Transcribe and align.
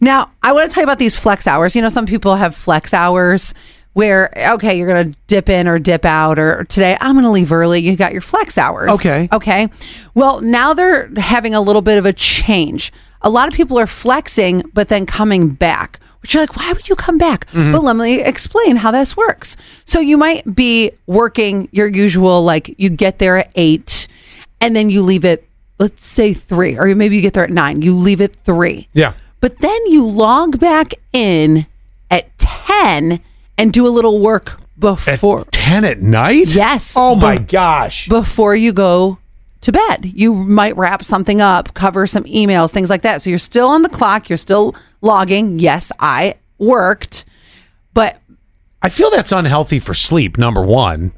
Now, 0.00 0.32
I 0.42 0.52
want 0.52 0.70
to 0.70 0.74
tell 0.74 0.82
you 0.82 0.86
about 0.86 0.98
these 0.98 1.16
flex 1.16 1.46
hours. 1.46 1.74
You 1.74 1.82
know, 1.82 1.88
some 1.88 2.06
people 2.06 2.36
have 2.36 2.54
flex 2.54 2.92
hours 2.94 3.54
where, 3.92 4.30
okay, 4.36 4.76
you're 4.76 4.92
going 4.92 5.12
to 5.12 5.18
dip 5.26 5.48
in 5.48 5.66
or 5.66 5.78
dip 5.78 6.04
out, 6.04 6.38
or 6.38 6.64
today 6.64 6.98
I'm 7.00 7.14
going 7.14 7.24
to 7.24 7.30
leave 7.30 7.50
early. 7.50 7.80
You 7.80 7.96
got 7.96 8.12
your 8.12 8.20
flex 8.20 8.58
hours. 8.58 8.92
Okay. 8.96 9.28
Okay. 9.32 9.68
Well, 10.14 10.42
now 10.42 10.74
they're 10.74 11.10
having 11.16 11.54
a 11.54 11.60
little 11.62 11.80
bit 11.80 11.96
of 11.96 12.04
a 12.04 12.12
change. 12.12 12.92
A 13.22 13.30
lot 13.30 13.48
of 13.48 13.54
people 13.54 13.78
are 13.78 13.86
flexing, 13.86 14.64
but 14.74 14.88
then 14.88 15.06
coming 15.06 15.48
back. 15.48 15.98
Which 16.20 16.34
you're 16.34 16.42
like, 16.42 16.56
why 16.56 16.72
would 16.72 16.88
you 16.88 16.96
come 16.96 17.18
back? 17.18 17.46
Mm-hmm. 17.46 17.72
But 17.72 17.84
let 17.84 17.96
me 17.96 18.20
explain 18.20 18.76
how 18.76 18.90
this 18.90 19.16
works. 19.16 19.56
So 19.84 20.00
you 20.00 20.18
might 20.18 20.54
be 20.54 20.90
working 21.06 21.68
your 21.72 21.86
usual, 21.86 22.42
like 22.42 22.74
you 22.78 22.90
get 22.90 23.18
there 23.18 23.38
at 23.38 23.52
eight 23.54 24.08
and 24.60 24.74
then 24.74 24.90
you 24.90 25.02
leave 25.02 25.24
at, 25.24 25.42
let's 25.78 26.04
say 26.04 26.34
three, 26.34 26.76
or 26.76 26.92
maybe 26.94 27.16
you 27.16 27.22
get 27.22 27.32
there 27.32 27.44
at 27.44 27.50
nine. 27.50 27.80
You 27.80 27.96
leave 27.96 28.20
at 28.20 28.34
three. 28.36 28.88
Yeah. 28.92 29.12
But 29.40 29.58
then 29.60 29.86
you 29.86 30.06
log 30.08 30.58
back 30.58 30.94
in 31.12 31.66
at 32.10 32.36
10 32.38 33.20
and 33.58 33.72
do 33.72 33.86
a 33.86 33.90
little 33.90 34.20
work 34.20 34.60
before 34.78 35.40
At 35.40 35.52
10 35.52 35.84
at 35.84 36.00
night? 36.00 36.54
Yes. 36.54 36.94
Oh 36.96 37.14
my 37.14 37.36
Be- 37.36 37.44
gosh. 37.44 38.08
before 38.08 38.54
you 38.54 38.72
go 38.72 39.18
to 39.62 39.72
bed. 39.72 40.04
You 40.14 40.34
might 40.34 40.76
wrap 40.76 41.02
something 41.04 41.40
up, 41.40 41.74
cover 41.74 42.06
some 42.06 42.24
emails, 42.24 42.70
things 42.70 42.90
like 42.90 43.02
that. 43.02 43.22
So 43.22 43.30
you're 43.30 43.38
still 43.38 43.68
on 43.68 43.82
the 43.82 43.88
clock, 43.88 44.28
you're 44.28 44.36
still 44.36 44.74
logging. 45.00 45.58
Yes, 45.58 45.90
I 45.98 46.34
worked. 46.58 47.24
But 47.94 48.20
I 48.82 48.88
feel 48.90 49.10
that's 49.10 49.32
unhealthy 49.32 49.78
for 49.80 49.94
sleep, 49.94 50.36
number 50.38 50.62
one, 50.62 51.12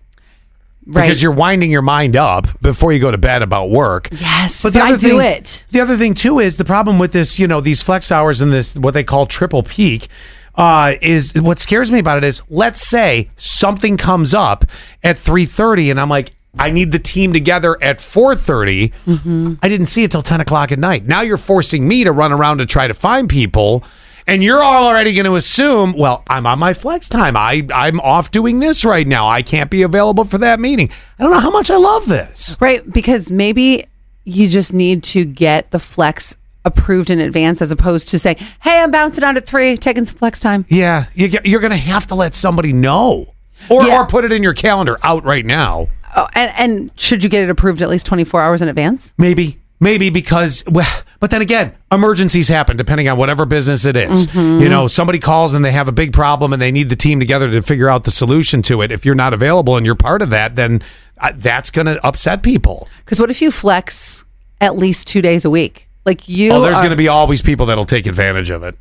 right. 0.88 1.02
because 1.02 1.22
you're 1.22 1.30
winding 1.32 1.70
your 1.70 1.82
mind 1.82 2.16
up 2.16 2.46
before 2.60 2.92
you 2.92 2.98
go 2.98 3.10
to 3.12 3.18
bed 3.18 3.42
about 3.42 3.70
work. 3.70 4.08
yes, 4.10 4.62
But 4.62 4.72
but, 4.72 4.78
the 4.80 4.84
I 4.84 4.88
other 4.88 4.98
do 4.98 5.18
thing- 5.18 5.32
it. 5.32 5.64
The 5.70 5.80
other 5.80 5.96
thing 5.96 6.14
too 6.14 6.40
is 6.40 6.56
the 6.56 6.64
problem 6.64 6.98
with 6.98 7.12
this, 7.12 7.38
you 7.38 7.46
know, 7.46 7.60
these 7.60 7.82
flex 7.82 8.10
hours 8.10 8.40
and 8.40 8.52
this 8.52 8.74
what 8.74 8.94
they 8.94 9.04
call 9.04 9.26
triple 9.26 9.62
peak. 9.62 10.08
Uh, 10.54 10.94
is 11.00 11.34
what 11.40 11.56
scares 11.60 11.92
me 11.92 12.00
about 12.00 12.18
it 12.18 12.24
is 12.24 12.42
let's 12.48 12.80
say 12.82 13.28
something 13.36 13.96
comes 13.96 14.34
up 14.34 14.64
at 15.04 15.16
3.30 15.16 15.88
and 15.92 16.00
i'm 16.00 16.08
like 16.08 16.32
i 16.58 16.68
need 16.68 16.90
the 16.90 16.98
team 16.98 17.32
together 17.32 17.80
at 17.80 17.98
4.30 17.98 18.92
Mm-hmm. 19.06 19.54
i 19.62 19.68
didn't 19.68 19.86
see 19.86 20.02
it 20.02 20.10
till 20.10 20.20
10 20.22 20.40
o'clock 20.40 20.72
at 20.72 20.80
night 20.80 21.06
now 21.06 21.20
you're 21.20 21.36
forcing 21.38 21.86
me 21.86 22.02
to 22.02 22.10
run 22.10 22.32
around 22.32 22.58
to 22.58 22.66
try 22.66 22.88
to 22.88 22.94
find 22.94 23.28
people 23.28 23.84
and 24.28 24.44
you're 24.44 24.62
already 24.62 25.12
going 25.14 25.24
to 25.24 25.34
assume 25.36 25.92
well 25.96 26.22
i'm 26.30 26.46
on 26.46 26.58
my 26.58 26.72
flex 26.72 27.08
time 27.08 27.36
I, 27.36 27.66
i'm 27.74 27.98
off 28.00 28.30
doing 28.30 28.60
this 28.60 28.84
right 28.84 29.06
now 29.06 29.26
i 29.28 29.42
can't 29.42 29.70
be 29.70 29.82
available 29.82 30.24
for 30.24 30.38
that 30.38 30.60
meeting 30.60 30.90
i 31.18 31.22
don't 31.22 31.32
know 31.32 31.40
how 31.40 31.50
much 31.50 31.70
i 31.70 31.76
love 31.76 32.06
this 32.06 32.56
Right. 32.60 32.88
Because 32.92 33.30
maybe 33.30 33.84
you 34.24 34.48
just 34.48 34.72
need 34.72 35.02
to 35.04 35.24
get 35.24 35.70
the 35.70 35.78
flex 35.78 36.36
approved 36.64 37.08
in 37.08 37.18
advance 37.20 37.62
as 37.62 37.70
opposed 37.70 38.08
to 38.08 38.18
saying, 38.18 38.36
hey, 38.60 38.78
I'm 38.80 38.90
bouncing 38.90 39.24
out 39.24 39.38
at 39.38 39.46
three, 39.46 39.76
taking 39.78 40.04
some 40.04 40.16
flex 40.16 40.38
time. 40.38 40.66
Yeah, 40.68 41.06
you, 41.14 41.38
you're 41.44 41.60
going 41.60 41.70
to 41.70 41.76
have 41.78 42.06
to 42.08 42.14
let 42.14 42.34
somebody 42.34 42.74
know, 42.74 43.32
or 43.70 43.84
Yeah. 43.86 44.00
or 44.02 44.06
put 44.06 44.26
it 44.26 44.32
in 44.32 44.42
your 44.42 44.52
calendar 44.52 44.98
out 45.02 45.24
right 45.24 45.46
now. 45.46 45.88
Oh, 46.14 46.28
and, 46.34 46.52
and 46.58 46.90
should 47.00 47.22
you 47.24 47.30
get 47.30 47.42
it 47.44 47.48
approved 47.48 47.80
at 47.80 47.88
least 47.88 48.04
24 48.04 48.42
hours 48.42 48.60
in 48.60 48.68
advance? 48.68 49.14
Maybe, 49.16 49.60
maybe 49.80 50.10
because, 50.10 50.62
well, 50.66 51.02
but 51.20 51.30
then 51.30 51.42
again, 51.42 51.74
emergencies 51.90 52.48
happen 52.48 52.76
depending 52.76 53.08
on 53.08 53.18
whatever 53.18 53.44
business 53.44 53.84
it 53.84 53.96
is. 53.96 54.26
Mm-hmm. 54.28 54.62
You 54.62 54.68
know, 54.68 54.86
somebody 54.86 55.18
calls 55.18 55.54
and 55.54 55.64
they 55.64 55.72
have 55.72 55.88
a 55.88 55.92
big 55.92 56.12
problem 56.12 56.52
and 56.52 56.62
they 56.62 56.70
need 56.70 56.88
the 56.88 56.96
team 56.96 57.18
together 57.20 57.50
to 57.50 57.62
figure 57.62 57.88
out 57.88 58.04
the 58.04 58.10
solution 58.10 58.62
to 58.62 58.82
it. 58.82 58.92
If 58.92 59.04
you're 59.04 59.14
not 59.14 59.34
available 59.34 59.76
and 59.76 59.84
you're 59.84 59.94
part 59.94 60.22
of 60.22 60.30
that, 60.30 60.54
then 60.56 60.82
uh, 61.20 61.32
that's 61.34 61.70
going 61.70 61.86
to 61.86 62.04
upset 62.06 62.42
people. 62.42 62.88
Because 63.04 63.18
what 63.20 63.30
if 63.30 63.42
you 63.42 63.50
flex 63.50 64.24
at 64.60 64.76
least 64.76 65.06
two 65.08 65.20
days 65.22 65.44
a 65.44 65.50
week? 65.50 65.88
Like 66.04 66.28
you, 66.28 66.52
Oh, 66.52 66.60
there's 66.62 66.76
are- 66.76 66.80
going 66.82 66.90
to 66.90 66.96
be 66.96 67.08
always 67.08 67.42
people 67.42 67.66
that'll 67.66 67.84
take 67.84 68.06
advantage 68.06 68.50
of 68.50 68.62
it. 68.62 68.76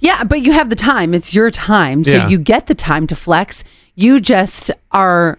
yeah, 0.00 0.22
but 0.24 0.42
you 0.42 0.52
have 0.52 0.70
the 0.70 0.76
time. 0.76 1.12
It's 1.14 1.34
your 1.34 1.50
time, 1.50 2.04
so 2.04 2.12
Yeah. 2.12 2.28
you 2.28 2.38
get 2.38 2.66
the 2.68 2.74
time 2.76 3.06
to 3.08 3.16
flex. 3.16 3.64
You 3.96 4.20
just 4.20 4.70
are 4.92 5.38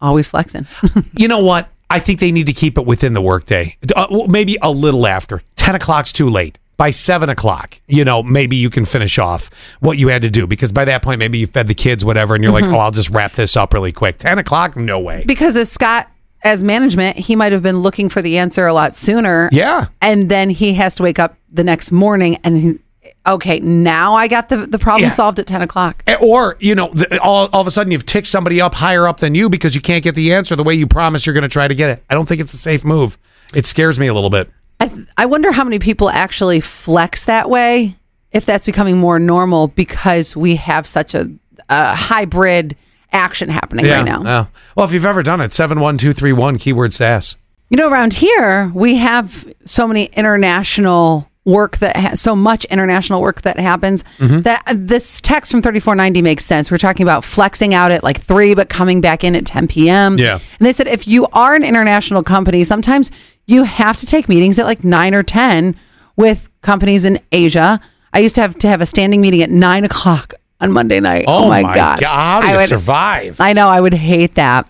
always 0.00 0.28
flexing. 0.28 0.66
You 1.16 1.26
know 1.26 1.40
what? 1.40 1.68
I 1.90 1.98
think 2.00 2.20
they 2.20 2.30
need 2.32 2.46
to 2.46 2.52
keep 2.52 2.76
it 2.78 2.84
within 2.84 3.14
the 3.14 3.20
workday. 3.22 3.76
Uh, 3.96 4.26
maybe 4.28 4.56
a 4.62 4.70
little 4.70 5.06
after. 5.06 5.42
10 5.68 5.74
o'clock's 5.74 6.12
too 6.14 6.30
late. 6.30 6.56
By 6.78 6.90
7 6.92 7.28
o'clock, 7.28 7.78
you 7.88 8.02
know, 8.06 8.22
maybe 8.22 8.56
you 8.56 8.70
can 8.70 8.86
finish 8.86 9.18
off 9.18 9.50
what 9.80 9.98
you 9.98 10.08
had 10.08 10.22
to 10.22 10.30
do 10.30 10.46
because 10.46 10.72
by 10.72 10.86
that 10.86 11.02
point, 11.02 11.18
maybe 11.18 11.36
you 11.36 11.46
fed 11.46 11.66
the 11.68 11.74
kids, 11.74 12.06
whatever, 12.06 12.34
and 12.34 12.42
you're 12.42 12.54
Mm-hmm. 12.54 12.70
like, 12.70 12.74
oh, 12.74 12.80
I'll 12.80 12.90
just 12.90 13.10
wrap 13.10 13.32
this 13.32 13.54
up 13.54 13.74
really 13.74 13.92
quick. 13.92 14.16
10 14.16 14.38
o'clock? 14.38 14.76
No 14.76 14.98
way. 14.98 15.24
because 15.26 15.56
as 15.58 15.70
Scott, 15.70 16.08
as 16.42 16.62
management, 16.62 17.18
he 17.18 17.36
might 17.36 17.52
have 17.52 17.62
been 17.62 17.80
looking 17.80 18.08
for 18.08 18.22
the 18.22 18.38
answer 18.38 18.66
a 18.66 18.72
lot 18.72 18.94
sooner. 18.94 19.50
Yeah. 19.52 19.88
and 20.00 20.30
then 20.30 20.48
he 20.48 20.72
has 20.74 20.94
to 20.94 21.02
wake 21.02 21.18
up 21.18 21.36
the 21.52 21.64
next 21.64 21.90
morning 21.92 22.38
and 22.44 22.56
he, 22.56 22.78
okay, 23.26 23.58
now 23.60 24.14
I 24.14 24.26
got 24.28 24.48
the 24.48 24.58
the 24.68 24.78
problem 24.78 25.02
Yeah. 25.10 25.14
solved 25.14 25.38
at 25.40 25.46
10 25.48 25.60
o'clock. 25.60 26.02
Eh, 26.06 26.16
Or, 26.20 26.56
you 26.60 26.74
know, 26.76 26.88
the, 26.94 27.20
all, 27.20 27.48
all 27.52 27.60
of 27.60 27.66
a 27.66 27.70
sudden 27.72 27.90
you've 27.90 28.06
ticked 28.06 28.28
somebody 28.28 28.58
up 28.60 28.74
higher 28.74 29.06
up 29.06 29.18
than 29.18 29.34
you 29.34 29.50
because 29.50 29.74
you 29.74 29.80
can't 29.82 30.02
get 30.04 30.14
the 30.14 30.32
answer 30.32 30.54
the 30.56 30.62
way 30.64 30.72
you 30.74 30.86
promised 30.86 31.26
you're 31.26 31.34
going 31.34 31.42
to 31.42 31.48
try 31.48 31.66
to 31.68 31.74
get 31.74 31.90
it. 31.90 32.04
I 32.08 32.14
don't 32.14 32.26
think 32.26 32.40
it's 32.40 32.54
a 32.54 32.58
safe 32.58 32.84
move. 32.86 33.18
It 33.52 33.66
scares 33.66 33.98
me 33.98 34.06
a 34.06 34.14
little 34.14 34.30
bit. 34.30 34.48
I, 34.80 34.86
th- 34.88 35.06
I 35.16 35.26
wonder 35.26 35.50
how 35.52 35.64
many 35.64 35.78
people 35.78 36.08
actually 36.10 36.60
flex 36.60 37.24
that 37.24 37.50
way, 37.50 37.96
if 38.32 38.44
that's 38.44 38.66
becoming 38.66 38.98
more 38.98 39.18
normal 39.18 39.68
because 39.68 40.36
we 40.36 40.56
have 40.56 40.86
such 40.86 41.14
a, 41.14 41.30
a 41.68 41.94
hybrid 41.94 42.76
action 43.12 43.48
happening 43.48 43.86
right 43.86 44.04
now. 44.04 44.22
yeah. 44.22 44.46
Well, 44.76 44.86
if 44.86 44.92
you've 44.92 45.04
ever 45.06 45.22
done 45.22 45.40
it, 45.40 45.52
71231 45.52 46.58
keyword 46.58 46.92
SAS. 46.92 47.36
You 47.70 47.76
know, 47.76 47.88
around 47.90 48.14
here 48.14 48.70
we 48.74 48.96
have 48.96 49.50
so 49.64 49.86
many 49.88 50.04
international 50.04 51.28
work 51.44 51.78
that 51.78 51.96
ha- 51.96 52.14
so 52.14 52.36
much 52.36 52.64
international 52.66 53.22
work 53.22 53.40
that 53.42 53.58
happens 53.58 54.04
Mm-hmm. 54.18 54.42
that 54.42 54.62
uh, 54.66 54.74
this 54.76 55.20
text 55.22 55.50
from 55.50 55.62
3490 55.62 56.20
makes 56.22 56.44
sense. 56.44 56.70
We're 56.70 56.76
talking 56.78 57.04
about 57.04 57.24
flexing 57.24 57.72
out 57.74 57.90
at 57.90 58.04
like 58.04 58.20
3 58.20 58.54
but 58.54 58.68
coming 58.68 59.00
back 59.00 59.24
in 59.24 59.34
at 59.34 59.46
10 59.46 59.68
p.m. 59.68 60.18
Yeah. 60.18 60.34
And 60.58 60.66
they 60.66 60.72
said 60.74 60.86
if 60.88 61.06
you 61.08 61.26
are 61.32 61.54
an 61.54 61.64
international 61.64 62.22
company, 62.22 62.64
sometimes 62.64 63.10
you 63.48 63.64
have 63.64 63.96
to 63.96 64.06
take 64.06 64.28
meetings 64.28 64.58
at 64.60 64.66
like 64.66 64.84
9 64.84 65.14
or 65.14 65.24
10 65.24 65.74
with 66.14 66.48
companies 66.62 67.04
in 67.04 67.18
Asia. 67.32 67.80
I 68.12 68.20
used 68.20 68.34
to 68.36 68.40
have 68.42 68.56
to 68.58 68.68
have 68.68 68.80
a 68.80 68.86
standing 68.86 69.20
meeting 69.20 69.42
at 69.42 69.50
9 69.50 69.84
o'clock 69.84 70.34
on 70.60 70.70
Monday 70.70 71.00
night. 71.00 71.24
Oh, 71.26 71.44
oh 71.44 71.48
my, 71.48 71.62
God. 71.62 72.02
How 72.02 72.40
do 72.40 72.46
I 72.46 72.50
you 72.52 72.56
would- 72.58 72.68
survive? 72.68 73.40
I 73.40 73.52
know 73.54 73.68
I 73.68 73.80
would 73.80 73.94
hate 73.94 74.34
that. 74.36 74.68